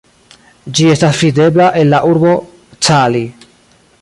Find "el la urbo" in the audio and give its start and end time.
1.83-2.35